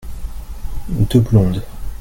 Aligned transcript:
deux 0.89 1.19
blondes. 1.19 1.63